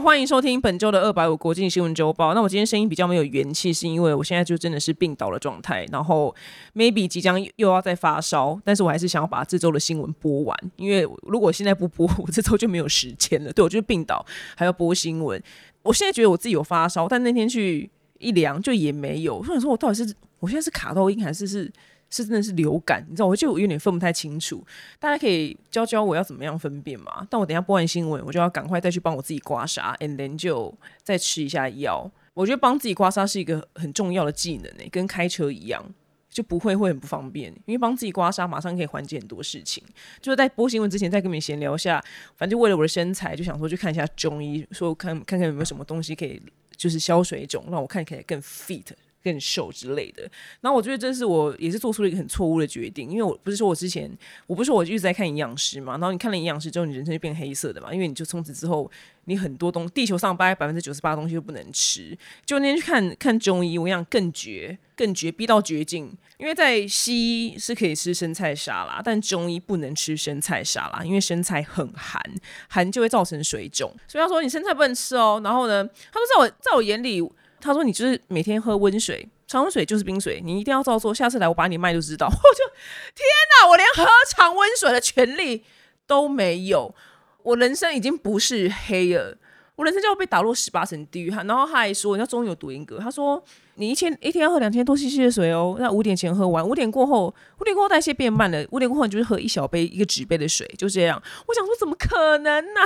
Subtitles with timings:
[0.00, 2.32] 欢迎收听本周的二百五国际新闻周报。
[2.32, 6.34] 那我今天声音比较没有元气，是因为我现在就真的是病倒的状态，然后
[6.74, 13.52] maybe 即将又要再发烧，但是我还是想要把这周的新闻播完，因为如果现在不播，我这周就没有时间了。
[13.52, 14.24] 对我就是病倒，
[14.56, 15.42] 还要播新闻。
[15.82, 19.38] 我现在觉得我自己有发烧，但那天去一量就也没有。
[19.38, 21.72] 我想说，我到底是我现在是卡到音还是是？
[22.10, 24.64] 是真的是流感，你知道，我就有点分不太清楚。
[24.98, 27.26] 大家可以教教我要怎么样分辨嘛？
[27.30, 32.10] 但我等下播完新闻，我就要赶快再去帮我自己刮痧，and then 就再吃一下药。
[32.34, 35.84] 我觉得帮自己刮痧是一个很重要的技能诶，跟开车一样，
[36.30, 37.52] 就不会会很不方便。
[37.66, 39.82] 因为帮自己刮痧，马上可以缓解很多事情。
[40.20, 42.00] 就是在播新闻之前，再跟你们闲聊一下。
[42.36, 46.40] 反正就为了我的身材，就想说去看一下中医，说看看看有没有什么东西可以
[46.76, 48.86] 就是消水肿，让我看起来更 fit。
[49.22, 50.22] 更瘦之类的，
[50.60, 54.10] 然后我觉得这是我也是做出了一个很错误的决定，因为我不是说我之前
[54.46, 58.90] 我不是说我一直在看营养师嘛，然后你看了营养师之后，你人生就变黑色的嘛，因为你就从此之后
[59.24, 62.16] 你很多东地球上大概百分之九十八的东西都不能吃。
[62.46, 72.22] 就那天去看看中医，我想更绝更绝逼到绝境，因为在西医是可以吃生菜沙拉，但中医不能吃生菜沙拉，因为生菜很寒，
[72.68, 75.40] 寒就会造成水肿，所以他说你生菜不能吃哦。
[75.44, 77.22] 然后呢，他说在我在我眼里。
[77.60, 81.14] 他说：“你就是每天喝温水，常温水就是冰水，你一定要照做。
[81.14, 82.26] 下次来我把你脉就知道。
[82.30, 82.64] ”我就
[83.14, 83.24] 天
[83.62, 85.64] 哪，我连喝常温水的权利
[86.06, 86.94] 都没有，
[87.42, 89.36] 我人生已经不是黑了，
[89.76, 91.42] 我人生就要被打落十八层地狱哈。
[91.44, 93.42] 然后他还说：“人家中医有多严格？”他说
[93.74, 102.80] ：“你一千一天要喝两千多 CC 的水哦，那五点前喝完，五点过后，五点过后代谢变慢了，五点过后你就是喝一小杯一个纸杯的水，就这样。”我想说：“怎么可能呢？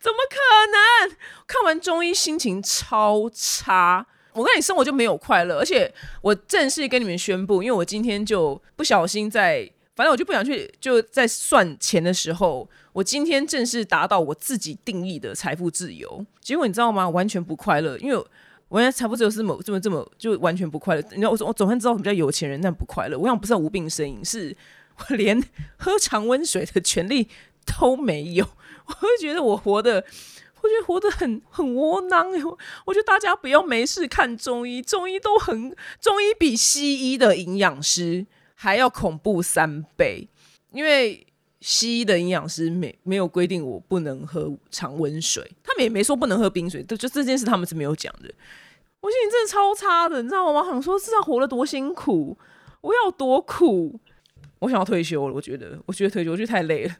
[0.00, 4.06] 怎么可能？”看完中医心情超差。
[4.38, 16.24] 我跟你生活就没有快乐，而且我正式跟你们宣布，因为我今天就不小心在，反正我就不想去，就在算钱的时候，我今天正式达到我自己定义的财富自由。
[16.40, 17.08] 结果你知道吗？
[17.08, 18.24] 完全不快乐，因为
[18.68, 21.02] 我现在财富自由是某这么这么就完全不快乐。
[21.10, 23.18] 你知道我总我总算知道什么叫有钱人，但不快乐。
[23.18, 24.56] 我想不是无病呻吟，是
[24.98, 25.42] 我连
[25.76, 27.28] 喝常温水的权利
[27.66, 28.46] 都没有。
[28.86, 30.04] 我会觉得我活的。
[30.68, 32.44] 我觉得活得很很窝囊哎！
[32.84, 40.28] 我觉得大家不要没事看中医，中医都很中医比西医的营养师还要恐怖三倍，
[40.70, 41.26] 因为
[41.62, 48.30] 西医的营养师没没有规定我不能喝常温水，他们也没说不能喝冰水，就这件事他们是没有讲的。
[49.00, 50.62] 我心情真的超差的，你知道吗？
[50.66, 52.36] 想说这样活得多辛苦，
[52.82, 53.98] 我要多苦，
[54.58, 55.34] 我想要退休了。
[55.34, 56.94] 我觉得，我觉得退休就太累了。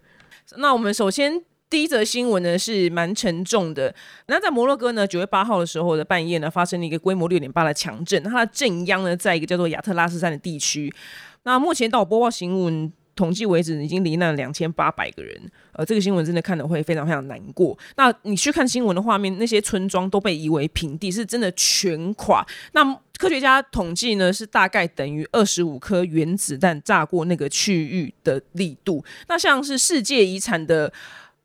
[0.57, 1.45] 那我们首先。
[1.71, 3.95] 第一则新闻呢是蛮沉重的。
[4.27, 8.23] 那在摩洛哥呢，九月八号的时候的半夜呢，发生了一个规模六点八的强震。
[8.23, 10.93] 它的震央呢，在一个叫做亚特拉斯山的地区。
[11.43, 15.39] 那目前到我播报新闻统计为止，已经罹难两千八百个人。
[15.73, 17.77] 呃，这个新闻真的看的会非常非常难过。
[17.97, 22.47] 那你去看新闻的画面，那些村庄都被夷为平地，是真的全垮。
[22.73, 22.83] 那
[23.19, 29.05] 科学家统计呢，是大概等于二十五颗原子弹炸过那个区域的力度。
[29.29, 30.91] 那像是世界遗产的。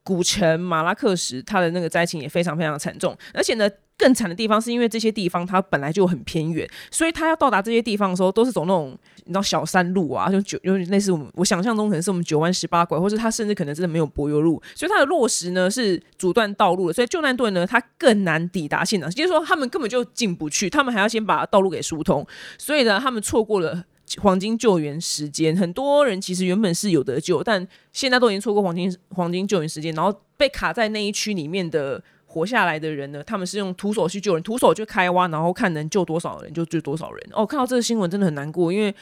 [0.04, 22.28] 古城马拉克什，它的那个灾情也非常非常惨重，而且呢，更惨的地方是因为这些地方它本来就很偏远，所以它要到达这些地方的时候，都是走那种你知道小山路啊，就九有点类似我们我想象中可能是我们九弯十八拐，或者它甚至可能真的没有柏油路，所以它的落石呢是阻断道路的，所以救难队呢它更难抵达现场，就是说他们根本就进不去，他们还要先把道路给疏通，
[22.58, 23.86] 所以呢，他们错过了。
[24.22, 37.30] 黄金救援时间，很多人其实原本是有得救，但现在都已经错过黄金黄金救援时间，然后被卡在那一区里面的活下来的人呢，他们是用徒手去救人，徒手去开挖，然后看能救多少人就救多少人。
[37.32, 38.94] 哦，看到这个新闻真的很难过，因为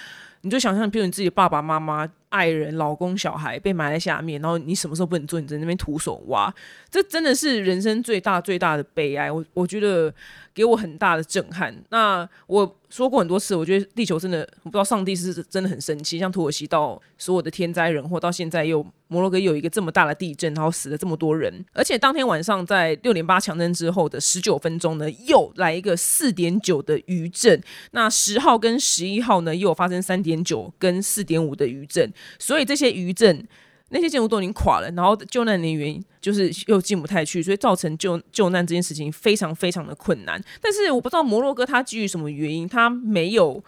[0.41, 6.53] 你就想象，比如你自己爸爸妈妈、爱人、老公、小孩被埋在下面，然后你什么时候不能做，你在那边徒手挖，
[6.89, 9.31] 这真的是人生最大最大的悲哀。
[9.31, 10.13] 我我觉得
[10.53, 11.75] 给我很大的震撼。
[11.89, 12.77] 那我。
[12.91, 16.19] 说过很多次，我觉得地球真的，我不知道上帝是真的很生气。
[16.19, 27.63] 像土耳其到所有的天灾人祸，到现在又摩洛哥有一个这么大的地震，然后死了这么多人，而且当天晚上在六点八强震之后的十九分钟呢，又来一个四点九的余震。
[27.91, 33.47] 那十号跟十一号呢，又有发生三点点九跟四点五的余震，所以这些余震。
[33.93, 40.41] 那些建筑都已经垮了，然后救难人员就是又进不太去，所以造成救救难这件事情非常非常的困难。
[40.61, 43.61] 但是我不知道摩洛哥他基于什么原因，他没有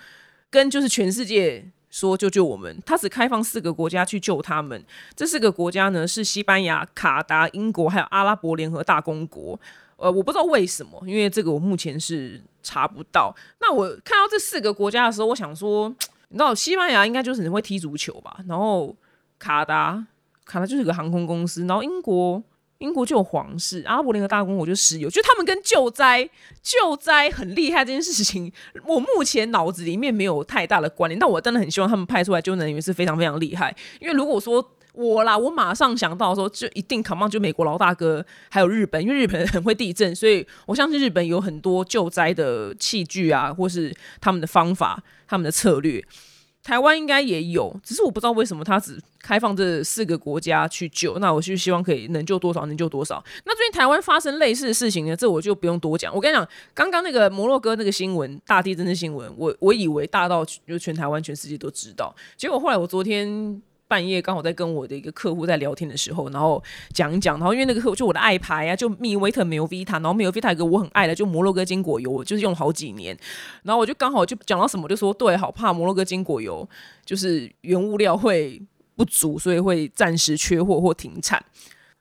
[0.50, 4.82] 跟就是全世界说救救我们，他只开放四个国家去救他们。
[5.14, 9.60] 这四个国家呢是西班牙、卡达、英国还有阿拉伯联合大公国。
[9.98, 13.36] 呃，我不知道为什么，因为这个我目前是查不到。
[13.60, 15.94] 那我看到这四个国家的时候，我想说，
[16.34, 18.94] 你知道西班牙应该就是你会踢足球吧，然后
[19.40, 20.06] 卡达。
[20.46, 22.44] 卡达就是个航空公司，然后英国，
[22.80, 26.30] 英国就有皇室，阿拉伯联合大公国就石油，就他们跟救灾
[26.62, 28.52] 救灾很厉害这件事情，
[28.86, 34.62] 我目前脑子里面没有太大的关联，但我真的很希望他们派出来救援人员是非常非常厉害，因为如果说
[34.94, 43.92] 我啦，我马上想到说，就一定 come on 就美国老大哥，还有日本，因为日本很会地震，所以我相信日本有很多救灾的器具啊，或是
[44.22, 46.04] 他们的方法、他们的策略。
[46.62, 51.18] 台湾应该也有，只是我不知道为什么他只开放这四个国家去救。
[51.20, 53.22] 那我就希望可以能救多少能救多少。
[53.46, 56.16] 那最近台湾发生类似的事情呢，这我就不用多讲。
[56.16, 63.62] 我跟你讲，刚刚那个摩洛哥那个新闻，大地震的新闻，我我以为大到就全台湾、全世界都知道，结果后来我昨天。
[63.94, 66.62] 半夜刚好在跟我的一个客户在聊天的时候，然后
[66.96, 73.16] 讲一讲，然后因为那个客户就我的爱牌啊，就密威特美欧 Vita，然后美欧 Vita 一个我很爱的，就摩洛哥坚果油，我就是用了好几年，
[73.62, 76.68] 然后我就刚好就讲到什么，就说对，好怕摩洛哥坚果油
[77.06, 78.60] 就是原物料会
[78.96, 81.40] 不足，所以会暂时缺货或停产。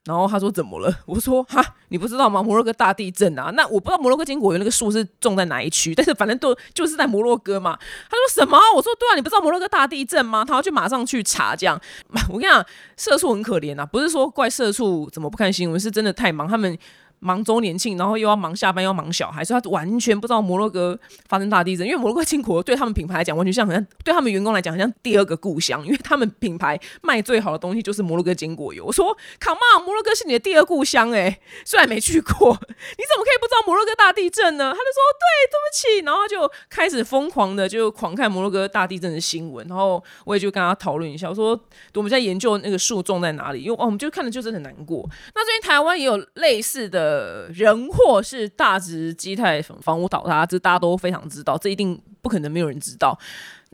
[0.05, 0.93] 然后他说怎么了？
[1.07, 2.43] 我说哈，你不知道吗？
[2.43, 3.51] 摩洛哥大地震啊！
[3.55, 7.79] 那我不知道摩洛哥坚果园那个树是种在哪一区，但是反正都就是在摩洛哥嘛。
[8.11, 8.59] 他说什么？
[8.75, 10.45] 我说对啊，你不知道摩洛哥大地震吗？
[10.45, 11.55] 他要去马上去查。
[11.55, 11.81] 这样，
[12.29, 12.65] 我跟你讲，
[12.97, 16.77] 社畜很可怜啊，不是说怪社畜怎么不看新闻，是真的太忙，他们。
[17.23, 20.99] 忙周年庆，然后又要忙下班，又要忙小孩，所以他完全不知道摩洛哥
[21.29, 21.87] 发生大地震。
[21.87, 25.85] 因为摩洛哥金国对他们品牌来讲，完全像好像对他们员工来讲，好像第二个故乡。
[25.87, 28.85] 因为他们品牌卖最好的东西就是摩洛哥坚果油。
[28.85, 34.73] 我说，Come on，摩洛哥是你的第二故乡哎，虽然没去过，你怎么可以不知道摩洛哥大地震呢？
[34.73, 39.65] 他就说，对，对不起，然后就开始疯狂的就狂看摩洛哥大地震的新闻。
[39.69, 41.59] 然后我也就跟他讨论一下，我说
[41.95, 45.09] 我们在研究那个树种在哪里，因为哦，我们就看的就真的很难过。
[45.37, 47.12] 那最近台湾也有类似的。
[47.13, 53.19] 呃，人祸是大直基泰房屋倒塌，这大家都非常知道，这一定不可能没有人知道。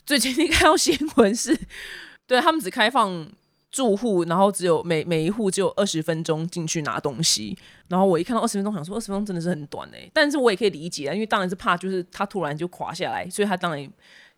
[0.05, 1.57] 最近你看到新闻是，
[2.27, 3.29] 对他们只开放
[3.71, 7.57] 住户，然后只有每每一户只有二十分钟进去拿东西。
[7.87, 13.89] 然后我一看到二十分钟，想说二十分钟真的是很短哎，但是我也可以理解啊，因为当然是怕就是他突然就垮下来，所以他当然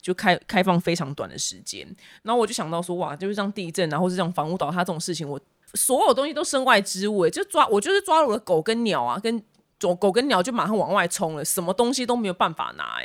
[0.02, 1.86] 就开开放非常短的时间。
[2.22, 5.40] 然后我就想到说，哇，就是像地震，然后是这样房屋倒塌这种事情，我。
[5.74, 9.40] 所有东西都身外之物，就抓我就是抓了我的狗跟鸟啊，跟
[9.78, 13.00] 狗狗跟鸟就马上往外冲了，什么东西都没有办法拿，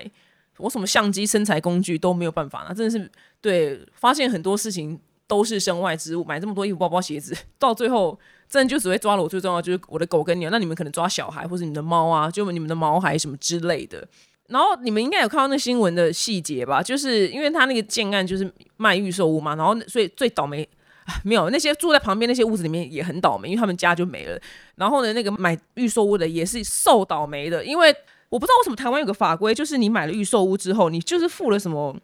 [0.57, 8.19] 我什么相机、身材工具都没有办法拿，真的是对，发现很多事情都是身外之物，买这么多衣服、包包、鞋子， 到最后
[8.49, 14.07] 真的就只会抓了我最重要就是我的狗跟鸟，那你们可能抓小孩或者你的猫啊，就你们的毛孩什么之类的，
[14.47, 16.81] 然后你们应该有看到那新闻的细节吧？
[16.81, 20.67] 就是因为他那个建案就是卖预售屋嘛，然后所以最倒霉。
[21.23, 24.39] 没有，那些住在旁边那些屋子里面也很倒霉，因为他们家就没了。
[24.75, 27.95] 然后呢，那个买预售屋的也是受倒霉的，因为
[28.29, 31.95] 我不知道为什么台湾有个法规，就是你买了预售屋之后，你就是付了什么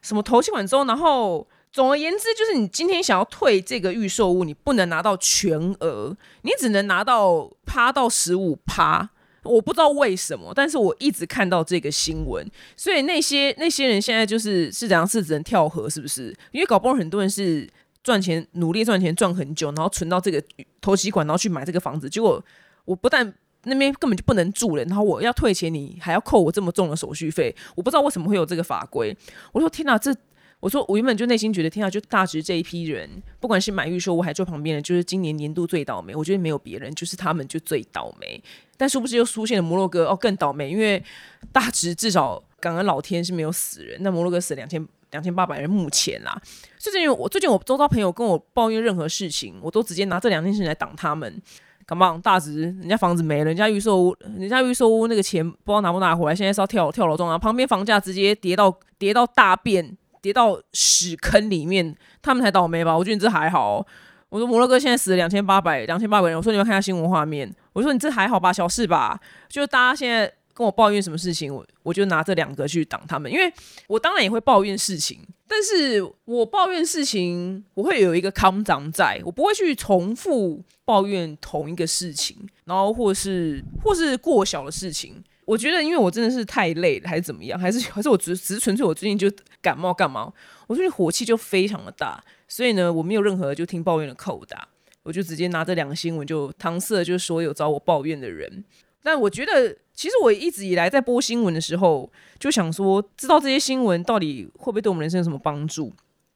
[0.00, 9.10] 什么头期款之后，然后总而言之，就是你今天想要退这个预售屋，你不能拿到全额，你只能拿到趴到十五趴。
[9.42, 12.44] 我不知道为什么，但是我一直看到这个新闻，
[12.74, 16.34] 所以那些那些人现在就是是怎样是只能跳河，是不是？
[16.52, 17.68] 因为搞不好很多人是。
[18.06, 20.40] 赚钱，努力赚钱，赚很久，然后存到这个
[20.80, 22.08] 投息款，然后去买这个房子。
[22.08, 22.40] 结果
[22.84, 27.52] 我不但那边根本就不能住了，然后我要退钱，你还要扣我这么重的手续费。
[27.74, 29.16] 我不知道为什么会有这个法规。
[29.50, 30.14] 我说天哪，这
[30.60, 33.10] 我说我原本就内心觉得天哪，就大直这一批人，
[33.40, 36.14] 不管是买预售屋还坐旁边的，就是今年年度最倒霉。
[36.14, 38.40] 我觉得没有别人，就是他们就最倒霉。
[38.76, 41.02] 但殊不知又出现了摩洛哥，哦更倒霉，因为
[41.50, 44.86] 大直至少感恩老天是没有死人，那摩洛哥死两千。
[45.10, 46.40] 两千八百人，目前啦。
[46.78, 51.40] 最近我最近我周遭朋友跟我抱怨任何事情，我都直接拿这两件事情来挡他们。
[51.84, 52.20] 干嘛？
[52.20, 57.38] 大直人家房子没了，人家预售屋，人家预售屋那个钱不知道拿不拿回来，现在是要跳跳楼中啊！
[57.38, 62.98] 旁边房价直接跌到跌到大便，跌到屎坑里面，他们才倒霉吧？
[62.98, 63.86] 我觉得你这还好。
[64.30, 67.48] 我说摩洛哥现在死了两千八百两千八百人，我说你们看下新闻画面。
[67.72, 68.52] 我说你这还好吧？
[68.52, 69.20] 小事吧？
[69.48, 70.32] 就大家现在。
[70.56, 73.52] 跟我抱怨什么事情，我我就拿这两个去挡他们，因为
[73.88, 82.34] 我当然也会抱怨事情，但是我抱怨事情，我会有一个康长在，我不会去重复抱怨同一个事情，
[82.64, 85.22] 然后或是或是过小的事情。
[85.44, 90.32] 我觉得，因为我真的是太累了，还是怎么样，还是 还是我只只是纯粹我最近就感冒干嘛，
[90.66, 94.66] 我最近火气就非常的大，所以呢，我没有任何就听抱怨的口打，
[95.02, 98.64] 我就直接拿这两个新闻就搪塞，就是所有找我抱怨的人。
[99.02, 99.76] 但我觉得。
[99.96, 105.92] 其实我一直以来在播新闻的时候，就想说，知道这些新闻到底会不会对我们人生有什么帮助？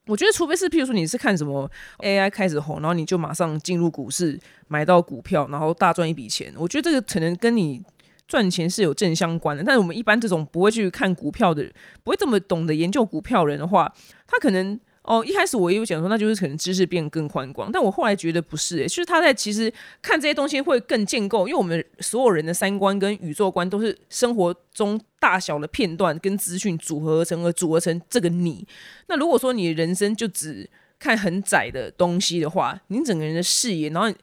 [0.07, 6.53] 我觉得，除非是譬如说你是看什么 AI 开始红，然后你就马上进入股市买到股票，然后大赚一笔钱。
[6.57, 7.81] 我觉得这个可能跟你
[8.27, 9.63] 赚钱是有正相关的。
[9.63, 11.71] 但是我们一般这种不会去看股票的，
[12.03, 13.93] 不会这么懂得研究股票人的话，
[14.27, 14.81] 他可能。
[15.11, 28.65] 哦，一开始我也有讲说，那就是可能知识变更宽广，但我后来觉得不是，诶，就是他在其实看这些东西会更建构，因为我们所有人的三观跟宇宙观都是生活中大小的片段跟资讯组合而成，而组合成这个你。
[29.09, 34.17] 那如果说你人生就只看很窄的东西的话，你整个人的视野，然后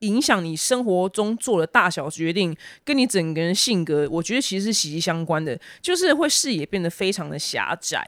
[0.00, 8.04] 影响你生活中做的大小决定，跟你整个人性格，我觉得其实是息息相关的，就是会视野变得非常的狭窄。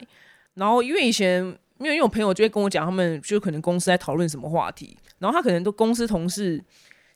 [0.55, 6.63] 然后因为以前，因为因为我朋友就会跟我讲，他们就可能公司在讨论什么话题，然后他可能都公司同事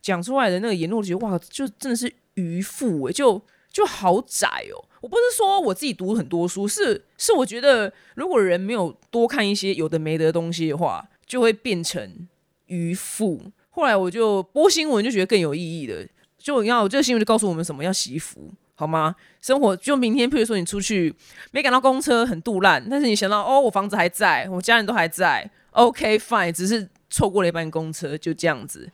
[0.02, 3.40] 讲出来的那个言论，觉得哇，就真的是愚夫诶，就
[3.70, 4.82] 就好窄哦。
[5.02, 12.26] 我不是说我自己读很多书，是是我觉得如果人没有多看一些有的没的东西的话，就会变成
[12.66, 13.52] 愚夫。
[13.68, 19.14] 后来我就播新闻，就觉得更有意义的，就你看我这个新闻就告诉我们什么要惜福，好吗？
[19.40, 21.14] 生活就明天，譬如说你出去
[21.52, 28.90] 没赶到公车很杜烂，但是你想到哦，我房子还在，我家人都还在，OK fine，只是错过了一班公车，就这样子。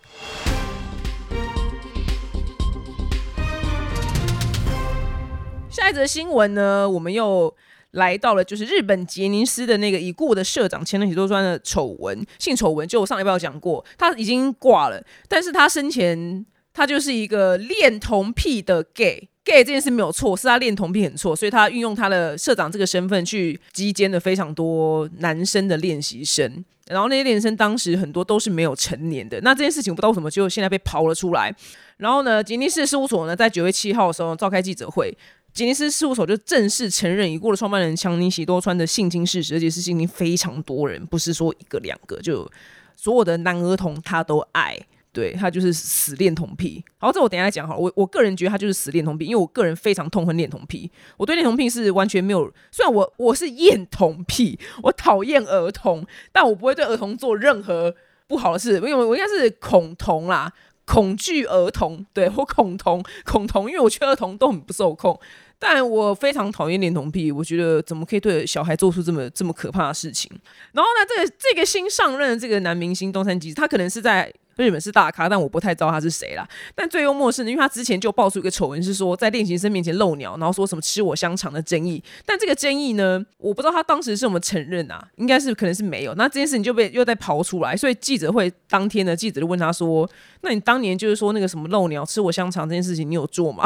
[5.71, 7.57] 下一则新闻呢，我们又
[7.93, 12.87] 来到了就是日本杰尼斯的那个已故的社长前藤喜多川的丑闻，性丑闻。
[12.87, 16.45] 就我上礼拜有讲过，他已经挂了，但是他生前
[16.75, 31.55] 他就是一个恋童癖的 gay gay 这件事没有错，是他恋童癖很错，所以他运用他的社长这个身份去击奸了非常多男生的练习生，然后那些练习生当时很多都是没有成年的，那这件事情不知道为什么就现在被刨了出来，
[31.97, 35.17] 然后呢，吉尼斯事务所呢在九月七号的时候召开记者会。
[35.53, 42.49] 吉尼斯事务所就正式承认已故的创办人强尼喜多川的性侵事实，而且是性侵非常多人，不是说一个两个，就
[42.95, 44.79] 所有的男儿童他都爱，
[45.13, 46.85] 对他就是死恋童癖。
[46.99, 47.81] 好，这我等一下讲好了。
[47.81, 52.53] 我我个人觉得他就是死恋童癖，因为我个人非常痛恨恋童癖，我对恋童癖是完全没有。
[52.71, 57.95] 虽然我我是厌童癖，我讨厌儿童，但我不会对儿童做任何
[58.29, 60.53] 不好的事，因为我应该是恐同啦。
[60.87, 65.17] 恐惧儿童，对我恐同恐同，因为我觉得儿童都很不受控，
[65.57, 70.29] 但我非常讨厌恋童癖，我觉得怎么可以对小孩做出这么这么可怕的事情？
[70.73, 74.33] 然后呢，这个这个新上任的这个男明星东山吉，他可能是在。
[74.57, 76.47] 日本是大咖，但我不太知道他是谁啦。
[76.75, 82.03] 但最幽默是，因为他之前就爆出一个丑闻，是说在练习生面前露鸟，然后说什么吃我香肠的争议。
[82.27, 86.15] 但这个争议呢，我不知道他当时是怎么承认啊，应该是可能是没有。
[86.15, 90.09] 那这件事情就被又在刨出来，所以记者会当天呢，记者就问他说
[90.43, 93.65] ：“那你当年就是说那个什么露鸟吃我香肠这件事情，你有做吗？”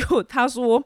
[0.00, 0.84] 就他说。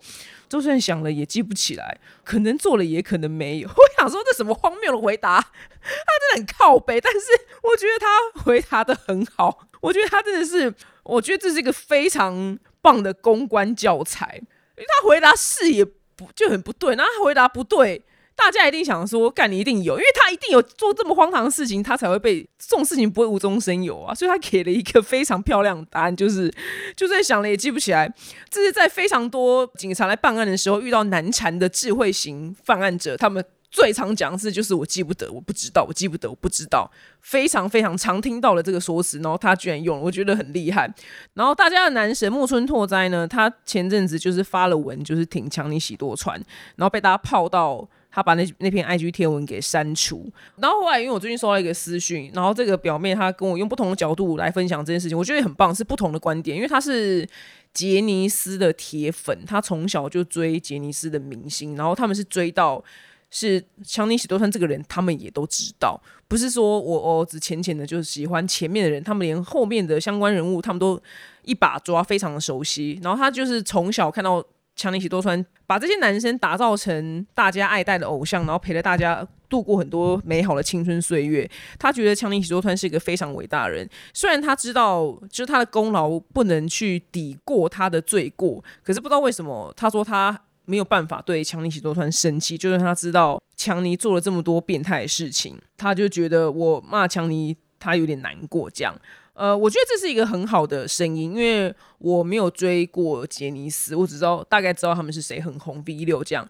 [0.48, 3.68] 就算想了也记不起来，可能做了也可能没有。
[3.76, 5.50] 我想说这什么荒谬的回答，他
[5.82, 7.20] 真的很靠背，但是
[7.62, 14.40] 我觉得他回答的很好，我觉得他真的是，我觉得这是一个非常棒的公关教材，
[14.78, 18.02] 因为他回答是也不就很不对，然后他回答不对。
[18.38, 26.48] 大家一定想说，干你一定有，因为他一定有做这么荒唐的事情，他才会被这种事情不会无中生有啊，所以他给了一个非常漂亮的答案，就是
[26.96, 28.08] 就算想了也记不起来。
[28.48, 36.88] 这是在非常多警察来办案的时候遇到难缠的智慧型犯案者，他们最常讲的是就是我记不得，我不知道，我记不得，我不知道，
[37.20, 40.88] 非常非常常听到了这个说辞，然后他居然用，我觉得很厉害。
[41.34, 46.40] 然后大家的男神木村拓哉呢，他前阵子就是发了文，就是挺强尼喜多川，
[46.76, 47.88] 然后被大家泡到。
[48.18, 57.24] 他把那那篇 IG 贴文给删除，然后后来因为我最近收到一个私讯，然后这个表妹她跟我用不同的角度来分享这件事情，我觉得很棒，是不同的观点，因为他是
[57.72, 62.82] 杰尼斯的铁粉，他从小就追杰尼斯的明星，然后他们是追到
[63.30, 65.96] 是强尼喜多川这个人，他们也都知道，
[66.26, 71.00] 不是说我我只浅浅的就喜欢前面的人，他们连后面的相关人物他们都
[71.44, 74.44] 一把抓，非常的熟悉，然后他就是从小看到。
[74.78, 81.50] 强尼喜多川把这些男生打造成大家爱戴的偶像，然后陪着大家度过很多美好的青春岁月。
[81.78, 98.94] 他觉得强尼喜多川是一个非常伟大的人，虽然他知道就是他的功劳不能去抵过他的罪过，可是不知道为什么，他说他没有办法对强尼喜多川生气，就是他知道强尼做了这么多变态的事情，他就觉得我骂强尼，他有点难过这样。
[99.38, 106.46] 呃，我觉得这是一个很好的声音，因为我没有追过杰尼斯，我只知道大概知道他们是谁很红 V 六这样。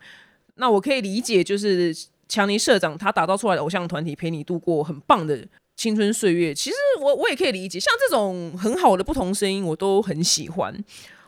[0.54, 1.94] 那我可以理解，就是
[2.28, 6.54] 强尼社长他打造出来的偶像团体陪你度过很棒的青春岁月。
[6.54, 10.74] 其实我我也可以理解，像这种很好的不同声音，我都很喜欢。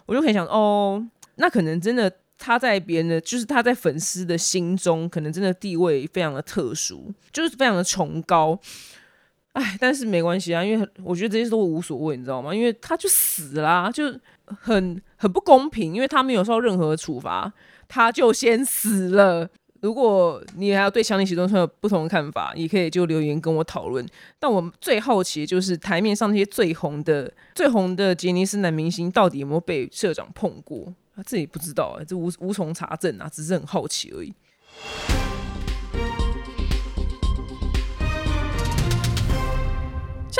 [0.06, 8.58] 我就很想哦，那可能真的他在别人的，就是他在粉丝的心中，可能真的地位非常的特殊，就是非常的崇高。
[9.52, 12.54] 哎，但是没关系啊，因为我觉得这些都无所谓，你知道吗？
[12.54, 14.04] 因为他就死啦，就
[14.46, 17.52] 很很不公平，因为他没有受到任何处罚，
[17.88, 19.48] 他就先死了。
[19.80, 24.06] 如果你还有对强尼喜多川有不同的看法，也可以就留言跟我讨论。
[24.38, 30.94] 但我最好奇的就是台面上那些最红的、最红的杰尼斯男明星，到底有没有被社长碰过？
[31.26, 34.34] 这也不知道，这无无从查证啊，只是很好奇而已。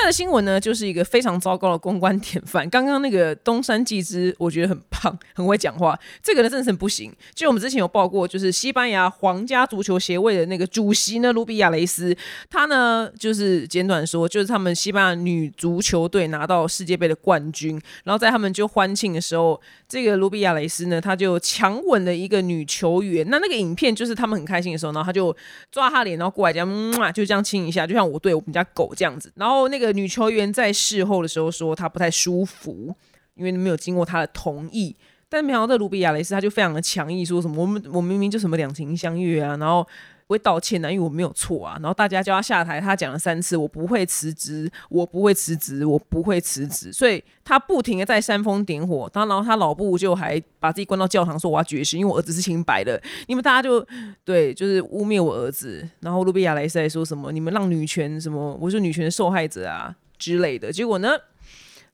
[0.01, 2.69] 下的新闻呢，就是一个非常糟糕的公关典范。
[2.71, 5.99] 刚刚那个东山纪之，我觉得很棒，很会讲话。
[6.23, 7.13] 这个呢，真的是不行。
[7.35, 12.17] 就我们之前有报过，就是西班牙皇家足球协会的那个主席呢，卢比亚雷斯，
[12.49, 23.29] 他呢就是简短说，就是他们西班牙女足球队拿到世界杯的冠军，然后在他们就欢庆的时候，这个卢比亚雷斯呢，他就强吻了一个女球员。
[23.29, 25.37] 那那个影片就是他们很开心的时候，然后他就
[25.71, 29.31] 抓她脸，然后过来这样，就这样亲一下，就像我对我们家狗这样子。
[29.35, 32.95] 然后那个女球员在事后的时候说她不太舒服，
[33.35, 34.97] 因为没有经过她的同意。
[35.29, 39.87] 但没想到卢比亚雷斯他就非常的强硬，说什么我们我明明就什么两情相悦啊，然后
[40.33, 41.77] 会道歉啊，因为我没有错啊。
[41.81, 46.93] 然后大家叫他下台，他讲了三次我不会辞职，我不会辞职，我不会辞职。
[46.93, 49.11] 所以他不停的在煽风点火。
[49.15, 53.01] 然后他老布就还把自己关到教堂说我要绝食，因为我儿子是清白的。
[53.27, 53.87] 你们大家就
[54.25, 55.87] 对，就是污蔑我儿子。
[56.01, 59.95] 然后卢比亚雷斯说什么你们让女权什么，我是女权受害者啊。
[60.19, 61.09] 之类的结果呢？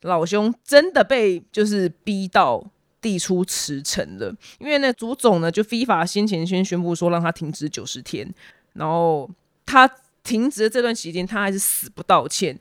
[0.03, 2.63] 老兄真的被就是逼到
[3.07, 8.29] 递出辞呈的，因为呢，足总呢就非法先前先宣布说让他停职九十天，
[8.73, 9.31] 然后
[9.65, 9.89] 他
[10.25, 12.59] 停职的这段期间，他还是死不道歉。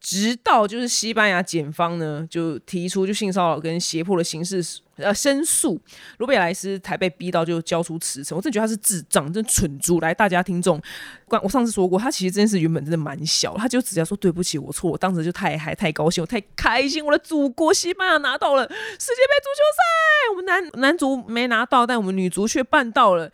[0.00, 4.64] 直到就是西班牙检方呢，就提出就性骚扰跟胁迫的形式
[4.96, 5.80] 呃申诉，
[6.18, 8.36] 罗比莱斯才被逼到就交出辞呈。
[8.36, 9.98] 我真觉得他是智障，真蠢猪。
[10.00, 10.80] 来，大家听众，
[11.42, 23.30] 我上次说过，他其实这件事原本真的蛮小，他就直接说对不起，我错，我当时就太嗨太高兴，我太开心，我的祖国西班牙拿到了世界杯足球赛，我们男男足没拿到，但我们女足却办到了，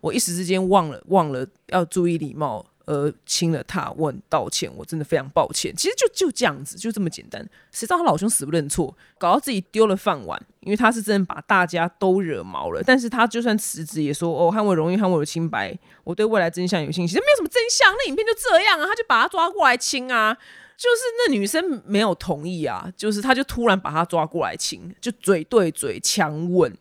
[0.00, 2.64] 我一时之间忘了忘了要注意礼貌。
[2.86, 5.74] 而亲了他，我道歉，我真的非常抱歉。
[5.74, 7.40] 其实就就这样子，就这么简单。
[7.72, 12.82] 谁知道他老兄死不认错，搞到自己丢了饭碗，因为他是真的把大家都惹毛了。
[12.84, 17.16] 但是他就算辞职，也说哦，捍卫荣誉，捍卫我的清白，我对未来真相有信心。
[17.16, 20.34] 没有什么真相，那影片就这样啊，他就把他抓过来亲啊，
[20.76, 26.76] 就是那女生没有同意啊，就是他就突然把他抓过来亲，就嘴对嘴强吻，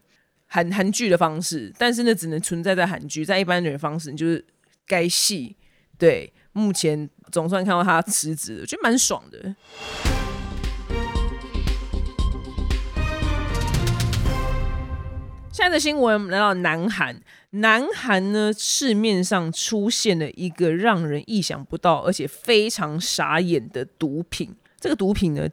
[0.48, 4.46] 韩韩剧的方式，但是那只能存在在韩剧，在一般人的方式，就是
[4.86, 5.56] 该戏。
[5.98, 9.56] 对，目前总算看到他辞职，我觉得蛮爽的。
[15.52, 24.56] 现在的新闻来到南韩，南韩呢市面上出现了一个让人意想不到，而且非常傻眼的毒品。
[24.80, 25.48] 这个毒品呢？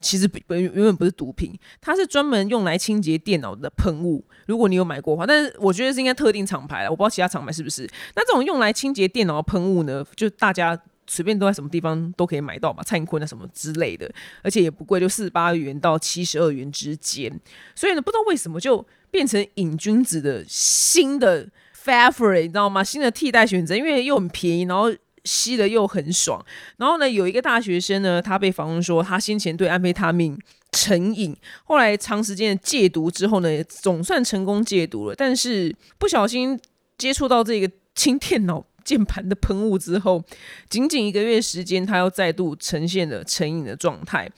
[0.00, 4.24] 其实本原本不是毒品，它是专门用来清洁电脑的喷雾。
[4.46, 7.88] 如果你有买过的话，但是我觉得是应该特定厂牌了，我不知道其他厂牌是不是。
[8.14, 14.10] 那这种用来清洁电脑的喷雾呢，就大家随便都在什么地方都可以买到吧，蔡英坤啊什么之类的，
[14.42, 17.30] 而且也不贵，就四十八元到七十二元之间。
[17.74, 21.46] 所以呢，不知道为什么就变成瘾君子的新的
[21.84, 22.82] favorite，你知道吗？
[22.82, 24.90] 新的替代选择，因为又很便宜，然后。
[25.24, 26.44] 吸了又很爽，
[26.76, 30.38] 然后呢，有一个大学生呢，他被访问说，他先前对安非他命
[30.72, 36.58] 成瘾，后来长时间的戒毒之后呢，总算成功戒毒了，但是不小心
[36.96, 40.24] 接触到这个清电脑键盘的喷雾之后，
[40.68, 44.30] 仅仅一个月时间，他又再度呈现了成瘾的状态。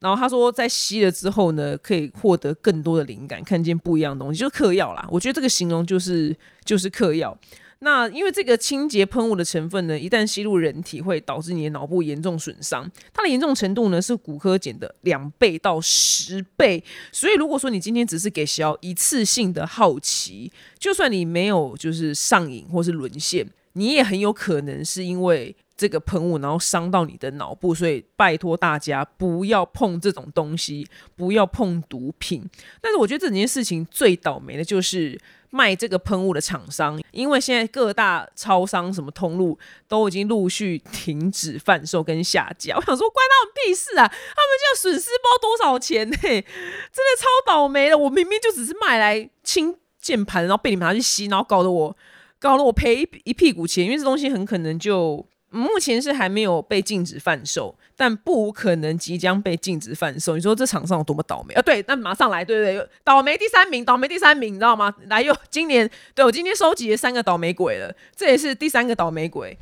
[0.00, 5.06] 然后他说，在吸了之后呢，可以获得更多的灵感，看见不一样的东西，就是嗑药啦。
[5.08, 7.38] 我觉得这个形容就是就是嗑药。
[7.84, 12.88] 那因为这个清洁喷雾的成分呢，一旦吸入人体，会导致你的脑部严重损伤。
[13.12, 16.82] 它的严重程度呢，是骨科碱的两倍到十倍。
[17.10, 27.74] 所以如果说你今天只是给小一次性的好奇，就算你没有就是上瘾或是沦陷，你也很有可能是因为这个喷雾，然后伤到你的脑部。
[27.74, 32.48] 所以拜托大家不要碰这种东西，不要碰毒品。
[32.80, 35.20] 但是我觉得这整件事情最倒霉的就是。
[35.54, 42.74] 卖这个喷雾的厂商，因为现在各大超商什么通路都已经陆续停止贩售跟下架。
[42.74, 44.08] 我想说，关他们屁事啊！
[44.08, 46.16] 他们就要损失包多少钱呢？
[46.16, 47.98] 真的超倒霉的。
[47.98, 51.96] 我明明就只是买来清键盘，然后被你们拿去吸，然后搞得我
[52.38, 55.26] 搞得我赔一一屁股钱，因为这东西很可能就。
[55.52, 60.34] 目前是还没有被禁止贩售，但不无可能即将被禁止贩售。
[60.34, 61.62] 你说这场上有多么倒霉啊？
[61.62, 64.94] 对，那马上来，对对对，倒霉第三名，倒霉第三名，你知道吗？
[65.08, 69.58] 来又今年，对我今天收集了三个倒霉鬼了，这也是第三个倒霉鬼，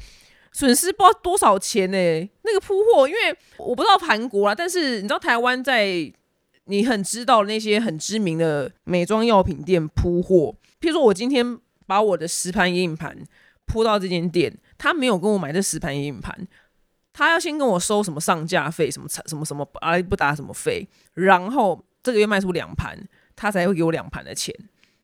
[0.52, 2.30] 损失不知道多少钱呢？
[2.42, 6.12] 那个铺货，因为我不知道韩国啊，但是你知道台湾在
[6.64, 11.58] 你很知道那些很知名的美妆药品店铺货，譬如说我今天。
[11.90, 13.18] 把我的十盘眼影盘
[13.66, 16.34] 铺到这间店，他没有跟我买这十盘眼影盘，
[17.12, 22.98] 他要先跟我收什么上架费，什么什么什么啊不打什么费，然后这个月卖出两盘，
[23.36, 24.54] 他才会给我两盘的钱，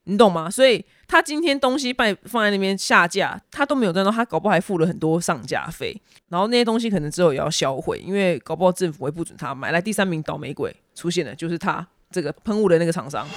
[0.04, 0.50] 你懂吗？
[0.50, 5.94] 所以他今天东西卖放在那边下架，他都没有赚到，他搞不好还付了很多上架费，
[6.30, 9.70] 然后那些东西可能之后也要销毁，因为搞不好政府会不准他买。
[9.70, 13.28] 来，第三名倒霉鬼出现了，就是他这个喷雾的那个厂商。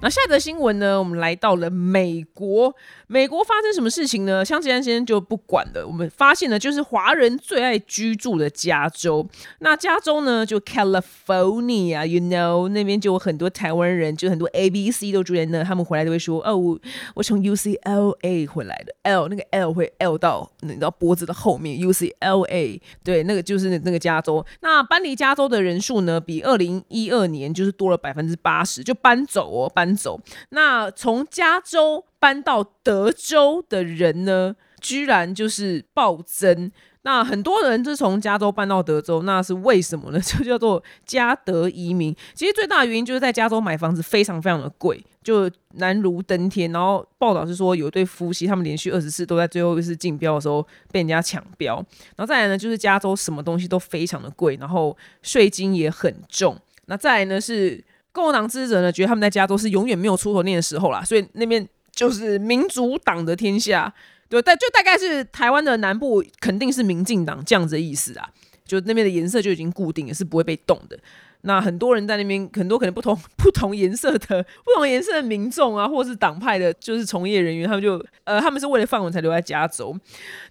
[0.00, 0.96] 那下一则新闻呢？
[0.96, 2.72] 我们来到了美国。
[3.08, 4.44] 美国发生什么事情呢？
[4.44, 5.84] 像吉安先生就不管了。
[5.84, 9.26] 我们发现呢，就是华人最爱居住的加州。
[9.58, 15.64] 那加州呢，就 California，you know，那边就有很多台湾人，就很多 A、B、C 都住在那。
[15.64, 16.78] 他们回来都会说：“哦，
[17.16, 18.94] 我从 UCLA 回来的。
[19.02, 21.76] ”L 那个 L 会 L 到你知道脖子的后面。
[21.76, 24.46] UCLA 对，那个就是那个加州。
[24.60, 29.87] 那搬离加州的人数呢，比二零一二年就是多了百分之八十，就搬走哦，搬。
[29.94, 30.20] 走，
[30.50, 36.70] 那从加州搬到德州的人呢，居然就是暴增。
[37.02, 40.20] 那很多人是从加州搬到德州，那是为什么呢？
[40.20, 42.14] 就叫做加德移民。
[42.34, 46.70] 其实最大的原因就是在加州买房子非常非常的贵，就难如登天。
[46.70, 50.60] 然后报道是说，有一对夫妻他们连续二十次都在最后一次竞标的时候
[50.92, 51.76] 被人家抢标。
[52.16, 56.58] 然后再来呢，就是加州什么东西都非常的贵，然后税金也很重。
[56.86, 57.82] 那再来呢是。
[58.12, 63.92] 共和党支持者呢，觉得他们在加州是永远没有出头念的时候啦，所以那边就是民主党的天下，
[64.28, 68.28] 对，但就大概是台湾的南部肯定是民进党这样子的意思啊，
[68.64, 70.98] 就那边的颜色就已经固定，也是不会被动的。
[71.42, 79.96] 那很多人在那边，很多可能不同不同颜色的不同颜色的民众啊，或是党派的，就是从业人员，他们就呃，他们是为了放稳才留在加州。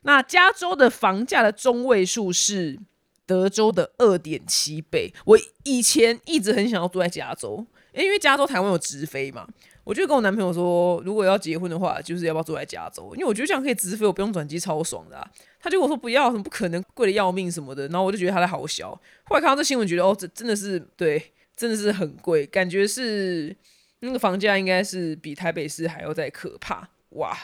[0.03, 2.79] 那加州的房价的中位数是。
[3.27, 5.13] 德州的二点七倍。
[5.25, 7.63] 我以前一直很想要住在加州，
[7.93, 9.47] 因为加州台湾有直飞嘛。
[9.83, 13.13] 我就跟我男朋友说，如果要结婚的话，就是要不要住在加州？
[13.15, 15.25] 因为我觉得这样可以直飞，我不用转机，超爽的。
[15.61, 17.87] 他就跟我说不要，什么不可能，贵的要命什么的。
[17.87, 18.89] 然后我就觉得他在好笑。
[19.23, 23.55] 后来看到这新闻，觉得哦，这真的是对，真的是很贵，感觉是
[24.01, 27.37] 那个房价应该是比台北市还要再可怕哇。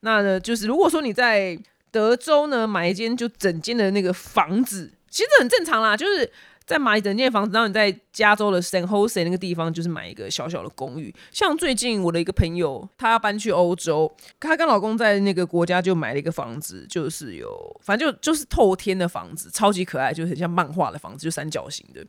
[0.00, 1.56] 那呢，就是如果说你在
[1.92, 4.90] 德州呢买一间就整间的那个房子。
[5.14, 6.28] 其实很正常啦，就是
[6.66, 11.14] 在买整间房子，然后你在加州的 San Jose 那个地方，就是买一个小小的公寓。
[11.30, 17.48] 像最近我的一个朋友，她要搬去欧洲，她跟老公在那个国家就买了一个房子，就是有
[17.80, 22.04] 反正就就是透天的房子，超级可爱，就很像漫画的房子，就三角形的，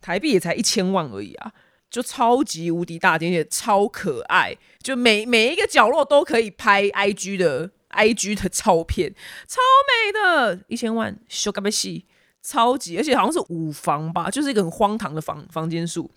[0.00, 1.50] 台币也才一千万而已啊，
[1.90, 9.12] 就超级无敌大，而且超可爱，就每每一个角落都可以拍 IG 的 IG 的照片，
[9.48, 12.04] 超美的，一千万，修干贝西。
[12.44, 16.10] 超级，而且好像是五房吧，就是一个很荒唐的房房间数，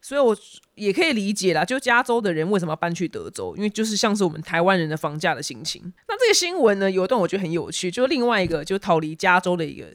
[0.00, 0.34] 所以我
[0.76, 1.64] 也可以理解啦。
[1.64, 5.82] 就加州的人为什么要搬去德州，因为就是像是我们台湾人的房价的心情。
[6.06, 9.86] 那这个新闻呢，有一段我觉得很有趣，就是另外一个就逃离加州的一个。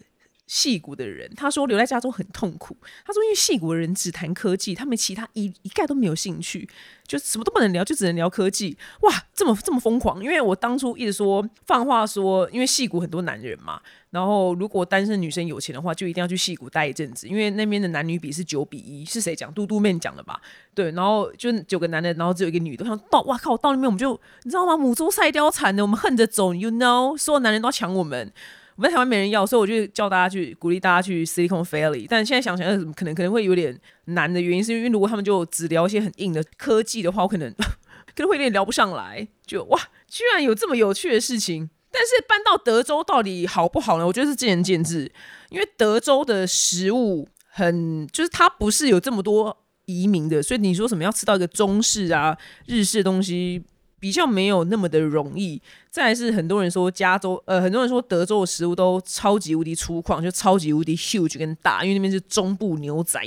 [0.45, 2.75] 戏骨的人，他说留在加州很痛苦。
[3.05, 6.67] 他说，因为戏骨的人只谈科技，他们其他一一概都没有兴趣，
[7.07, 8.77] 就什么都不能聊，就只能聊科技。
[9.01, 10.21] 哇，这么这么疯狂！
[10.23, 19.05] 因为我当初一直说放话说，因为戏骨很多男人嘛，然后如果单身女生有钱的话，就一定要去戏骨待一阵子，因为那边的男女比是九比一。
[19.05, 19.51] 是谁讲？
[19.53, 20.41] 嘟嘟面讲的吧？
[20.75, 22.83] 对，然后就九个男的，然后只有一个女的。
[22.85, 23.55] 想到，哇靠！
[23.57, 24.75] 到那边我们就你知道吗？
[24.75, 28.33] 母猪赛貂蝉的，我们恨着走，you know，所有男人都要抢我们。
[28.75, 32.07] 我在台湾没人要，所以我就叫大家去鼓励大家去 Silicon Valley。
[32.09, 37.53] 但现在想想，可能可能会有点难的原因，是因为如果他们就只聊一些很硬的科技的话，我可能
[38.15, 39.27] 可能会有点聊不上来。
[39.45, 41.69] 就哇，居然有这么有趣的事情！
[41.91, 44.07] 但是搬到德州到底好不好呢？
[44.07, 45.11] 我觉得是见仁见智。
[45.49, 49.55] 因为德州的食物很，就是它不是有这么多
[49.85, 53.63] 移民的，所以你说什么要吃到一个中式啊、日式的东西。
[54.03, 63.17] 比较没有那么的容易，再是很多人说加州，呃，很多人说德州的食物都超级无敌粗犷，就超级无敌 huge 跟大，因为那边是中部牛仔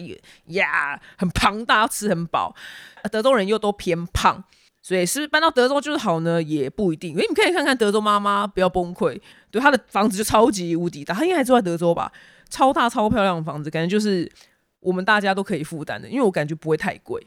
[0.49, 2.55] 呀，很庞大，吃很饱。
[3.11, 4.45] 德州人又都偏胖，
[4.83, 6.43] 所以是不是搬到德州就是好呢？
[6.43, 7.13] 也不一定。
[7.13, 9.19] 因为你可以看看德州妈妈，不要崩溃，
[9.51, 12.13] 对，她的房子就超级无敌大，她应该还住在德州吧？
[12.51, 14.31] 超大超漂亮的房子，感觉就是
[14.81, 17.27] 我们大家都可以负担的，因为我感觉不会太贵。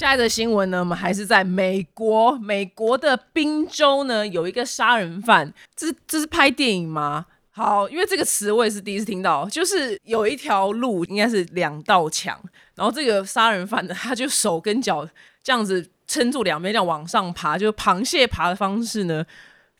[0.00, 2.34] 下一则新闻呢，我们还是在美国。
[2.38, 5.52] 美国的宾州呢，有一个杀人犯。
[5.76, 7.26] 这是这是拍电影吗？
[7.50, 9.46] 好，因为这个词我也是第一次听到。
[9.50, 12.40] 就是有一条路，应该是两道墙，
[12.76, 15.06] 然后这个杀人犯呢，他就手跟脚
[15.42, 19.26] 这样子撑住两边，这样往上爬，就螃蟹爬的方式呢，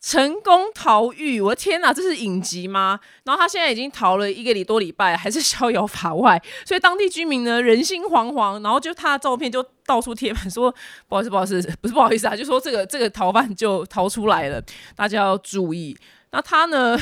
[0.00, 1.42] 成功逃狱！
[1.42, 2.98] 我的天哪，这是影集吗？
[3.24, 10.74] 然后他现在已经逃了一个礼多礼拜，还是逍遥法外， 所以当地居民呢人心惶惶，然后就他的照片就到处贴满，说
[11.06, 14.62] 不好意思，不好意思，不是不好意思啊，就说这个这个逃犯就逃出来了，
[14.96, 15.94] 大家要注意。
[16.30, 16.98] 那他呢，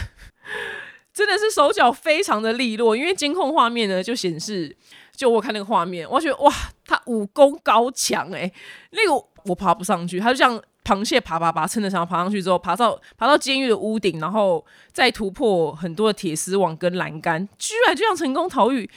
[1.15, 4.77] 真的是手脚非常的利落，因为监控画面呢就显示，
[5.15, 6.53] 就我看那个画面，我觉得哇，
[6.85, 8.51] 他武功高强哎，
[8.91, 10.61] 那个我爬不上去，他就这样。
[10.89, 18.89] 螃蟹爬爬爬，撑着墙爬上去之后，爬到爬到监狱的屋顶，然后再突破很多的铁丝网跟栏杆，居然就这样成功逃狱，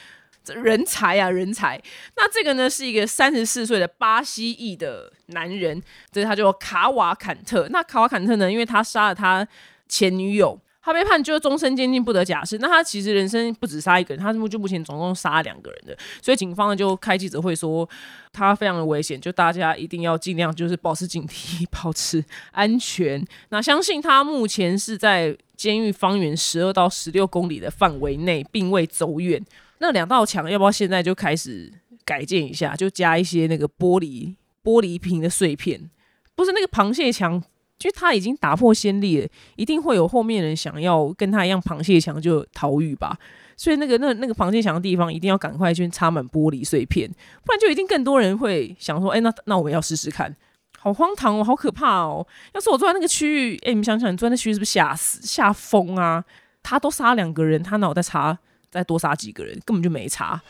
[0.42, 1.82] 这人才啊，人才！
[2.16, 7.68] 那这个呢，是一个三十四岁的巴西裔的男人，这他叫卡瓦坎特。
[7.70, 9.46] 那卡瓦坎特呢，因为他杀了他
[9.90, 10.58] 前女友。
[10.84, 12.58] 他被判就终身监禁不得假释。
[12.58, 15.98] 那他其实人生不止杀一个人，他目就目前总共杀两个人的。
[16.22, 17.88] 所以警方就开记者会说
[18.34, 23.24] 他非常的危险，就大家一定要尽量就是保持警惕， 保持安全。
[23.50, 29.44] 那相信他目前是在监狱方圆十二到十六公里的范围内，并未走远。
[29.78, 31.72] 那两道墙要不要现在就开始
[32.04, 32.76] 改建一下？
[32.76, 35.90] 就加一些那个玻璃玻璃瓶的碎片，
[36.36, 37.44] 不是那个螃蟹墙。
[37.82, 43.18] 就他已经打破先例了，一定会有后面人想要跟他一样螃蟹墙就逃狱吧。
[43.58, 47.10] 所以那个那那个螃蟹墙的地方一定要赶快去插满玻璃碎片，
[47.44, 50.36] 不然就一定更多人会想说：哎，那那我们要试试看。
[50.80, 52.26] 好荒唐哦，好可怕哦！
[52.54, 56.24] 要是我坐在那个区域，哎，你们想想，你坐在那区域是不是吓死、吓疯啊？
[56.64, 58.36] 他都杀两个人，他脑袋查
[58.72, 60.42] 再多杀几个人，根本就没差。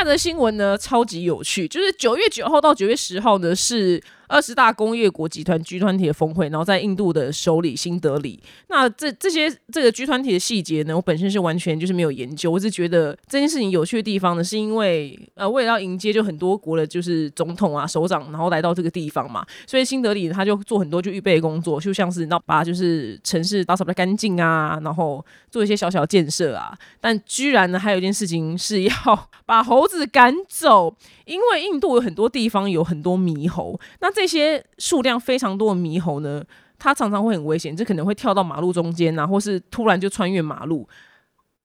[0.00, 4.02] 看的新闻呢，超级有趣，就是九月九号到九月十号呢是。
[4.30, 8.40] 二十大工业国集团 G 团体的峰会，然后在印度的首里新德里。
[8.68, 12.48] 那这这些这个 G 团体的细节呢，我本身是完全就是没有研究。
[12.48, 26.72] 我是觉得这件事情有趣的地方呢，是因为呃，为了要迎接就很多国的就是总统啊、首长，然后来到这个地方嘛，所以新德里他就做很多就预备工作，就像是那把就是城市打扫的干净啊，然后做一些小小建设啊。
[27.00, 28.92] 但居然呢，还有一件事情是要
[29.44, 30.94] 把猴子赶走，
[31.30, 36.44] 因为印度有很多地方有很多猕猴，那这些数量非常多的猕猴呢，
[36.76, 40.88] 它常常会很危险，这可能会跳到马路中间啊，或是突然就穿越马路。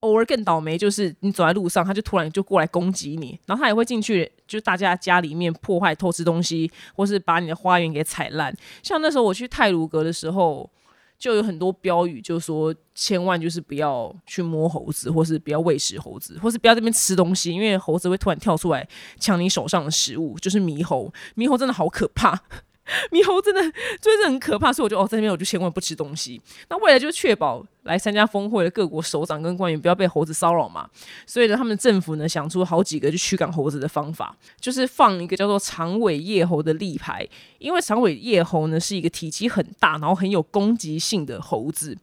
[0.01, 8.55] 偶尔更倒霉，就是你走在路上，它就突然就过来攻击你，然后它也会进去，就大家家里面破坏、偷吃东西，或是把你的花园给踩烂。
[8.83, 10.69] 像那时候我去泰鲁阁的时候，
[11.17, 18.87] 就有很多标语，就说千万就是不要去摸猴子，或是不要喂食猴子，或是不要这边吃东西，因为猴子会突然跳出来
[19.19, 21.11] 抢你手上的食物，就是猕猴。
[21.35, 22.41] 猕猴真的好可怕。
[23.11, 23.61] 猕猴真的
[23.99, 26.39] 就是很可怕，所以我就哦，在那边我就千万不吃东西。
[26.69, 30.87] 那为了就确保来参加峰会的各国首长跟官员不要被猴子骚扰嘛，
[31.25, 41.97] 所以呢，他们政府呢想出好几个就驱赶猴子的方法，就是放一个叫做长尾叶猴的立牌，因为长尾叶猴呢是一个体积很大，然后很有攻击性的猴子，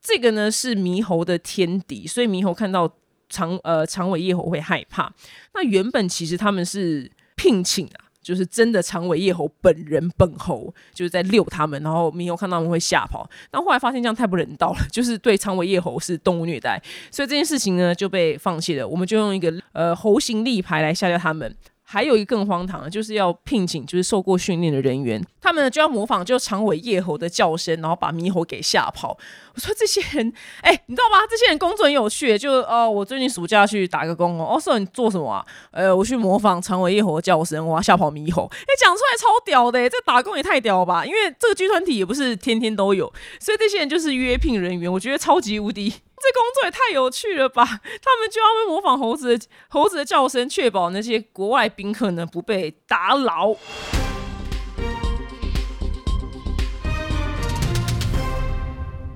[0.00, 2.90] 这个呢是猕猴的天敌，所以猕猴看到
[3.28, 5.12] 长呃长尾叶猴会害怕。
[5.54, 8.08] 那原本其实他们是聘请啊。
[8.22, 16.80] 就是真的长尾叶猴本人本猴就是在遛他们，然后猕猴看到他们会吓跑，然后来发现这样太不人道了，就是对长尾叶猴是动物虐待，
[17.10, 18.86] 所以这件事情呢就被放弃了。
[18.86, 21.54] 我们就用一个呃猴形立牌来吓掉他们。
[21.92, 29.14] 还有一个更荒唐的，就是要聘请就是受过训练的人员，他们呢就要模仿就长尾叶猴的叫声，然后把猕猴给吓跑。
[29.54, 31.18] 我说这些人，哎，你知道吗？
[31.30, 34.56] 这些人工作很有趣，就哦，我最近暑假去打个工哦。
[34.56, 35.44] 哦，说你做什么啊？
[35.70, 38.50] 呃，我去模仿长尾叶猴的叫声，我要吓跑猕猴。
[38.50, 41.04] 哎，讲出来超屌的，这打工也太屌了吧？
[41.04, 45.92] 因为这个剧团体也不是天天都有，所以这些人就是约聘人员，我觉得超级无敌。
[46.22, 47.64] 这工作也太有趣了吧！
[47.66, 53.56] 他们就要模仿猴子的猴子的叫声，确保那些国外宾客呢不被打扰。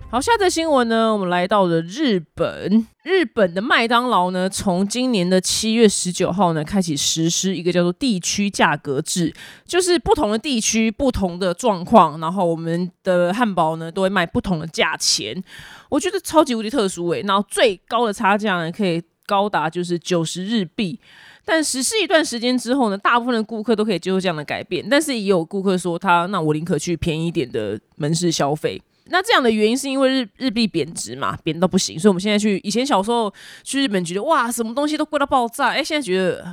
[0.09, 2.87] 好，下则新闻呢，我们来到了日本。
[3.03, 9.33] 日本的麦当劳呢，从今年的七月十九号呢，开始实施一个叫做地区价格制，
[9.65, 15.43] 就是不同的地区、不同的状况，然后我们的汉堡呢，都会卖不同的价钱。
[15.89, 20.99] 我觉得超级无敌特殊诶，然后最高的差价呢，可以高达就是九十日币。
[21.45, 28.83] 但实施一段时间之后呢，大部分的顾客都可以接受这样的改变，但是也有顾客说他，那我宁可去便宜一点的门市消费。
[29.09, 36.45] 那这样的原因是因为日日币贬值嘛，贬到不行，所以我们现在去以前小时候去日本觉得哇，什么东西都贵到爆炸，哎，现在觉得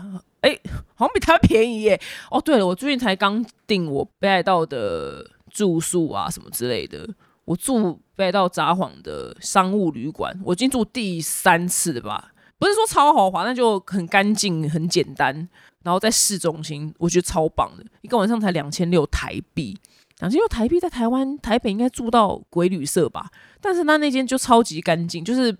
[0.41, 0.55] 哎，
[0.93, 1.99] 好像比它便宜耶。
[2.29, 7.09] 哦，对了，我最近才刚订我北海道的住宿啊，什么之类的，
[7.45, 12.31] 我住北海道札幌的商务旅馆，我已经住第三次了吧。
[12.57, 15.47] 不是说超豪华，那就很干净、很简单。
[15.83, 19.77] 然后在市中心，我觉得超棒的，一个晚上才两千六台币。
[20.19, 23.29] 两千六台币在台湾台北应该住到鬼旅社吧？
[23.59, 25.55] 但是他那间就超级干净，就是。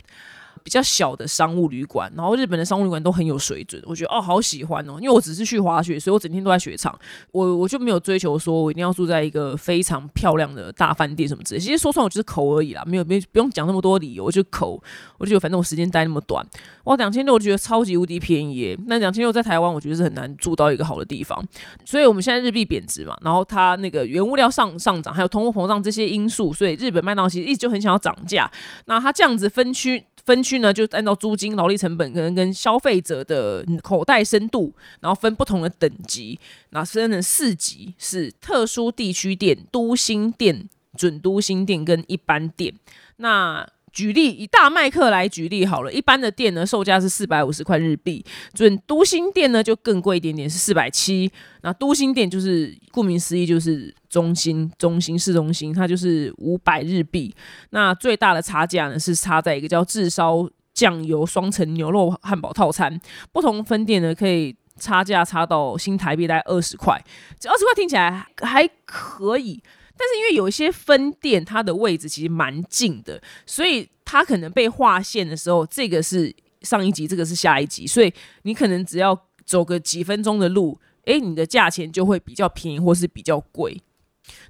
[0.64, 6.98] 比较小的商务旅馆，然后日本的商务旅馆都很有水准，我觉得哦好喜欢哦，因为我只是去滑雪，所以我整天都在雪场，
[7.32, 11.60] 我我就没有追求说我一定要住在一个非常漂亮的大饭店什么之类。
[11.60, 14.82] 其实说穿我就是口而已啦，没有没不用讲那么多理由，我就口，
[15.18, 16.46] 我就觉得反正我时间待那么短，
[16.86, 18.80] 哇两千六我觉得超级无敌便宜耶。
[18.88, 21.44] 那两千六在台湾我觉得是很难住到一个好的地方，
[21.84, 28.50] 所以我们现在日币贬值嘛，然后它那个原物料上上涨，还有通货膨胀这些因素，所以日本麦当劳其实一直就很想要涨价。
[28.86, 30.06] 那它这样子分区。
[30.26, 42.74] 分区呢，就按照租金、劳力成本，可能跟消费者的口袋深度，然后分不同的等级，那分成四级，是特殊地区店、都心店、准都心店跟一般店。
[43.18, 51.32] 那举例以大麦克来举例好了，一般的店呢售价是四百五十块日币，准都心店呢就更贵一点点，是四百七。
[51.62, 57.34] 那都心店就是顾名思义就是中心中心市中心，它就是五百日币。
[57.70, 63.00] 那最大的差价呢是差在一个叫炙烧酱油双层牛肉汉堡套餐，
[63.32, 67.00] 不同分店呢可以差价差到新台币大概二十块，
[67.40, 69.62] 这二十块听起来还可以。
[69.98, 83.80] 但是因为有一些分店，它的位置其实蛮近的，所以它可能被划线的时候，这个是上一集，这个是下一集，所以你可能只要走个几分钟的路，诶，你的价钱就会比较便宜或是比较贵。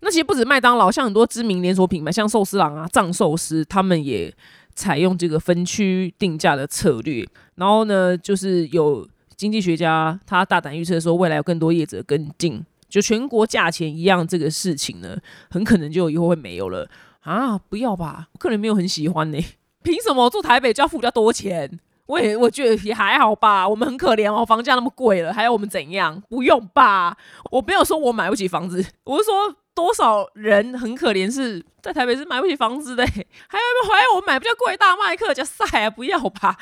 [0.02, 4.34] 那其实不止麦当劳，像很多知名连锁品牌，像寿司郎啊、藏寿司，他们也
[4.76, 7.28] 采用这个分区定价的策略。
[7.56, 12.64] 然后呢，就是有经济学家他大胆预测说，未来有更多业者跟进。
[12.94, 15.18] 就全国价钱一样这个事情呢，
[15.50, 16.88] 很可能就以后会没有了
[17.22, 17.58] 啊！
[17.58, 19.44] 不要吧，我个人没有很喜欢呢。
[19.82, 21.80] 凭什么住台北就要付比较多钱？
[22.06, 23.68] 我也我觉得也还好吧。
[23.68, 26.22] 我们很可怜哦，房价那么贵了，还要我们怎样？
[26.30, 27.18] 不用吧。
[27.50, 35.90] 我没有说我买不起房子，我是说多少人很可怜是在台北是买不起房子的，还要还要我买比较贵大麦克加塞啊？
[35.90, 36.56] 不要吧。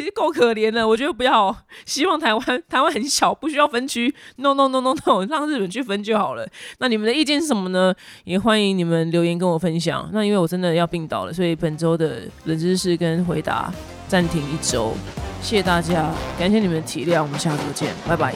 [0.00, 1.54] 已 经够可怜了，我觉得不要。
[1.84, 4.14] 希望台湾台湾很小，不需要分区。
[4.36, 6.46] No No No No No，让日本去分就好了。
[6.78, 7.94] 那你们的意见是什么呢？
[8.24, 10.08] 也欢迎你们留言跟我分享。
[10.12, 13.72] 那因为我真的要病倒了，所以本周的冷知识跟回答
[14.08, 14.94] 暂停一周。
[15.42, 18.34] 谢谢大家，感谢你们的体谅，我们下周见，拜拜。